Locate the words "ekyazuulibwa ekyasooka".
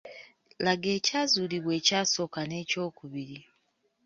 0.97-2.39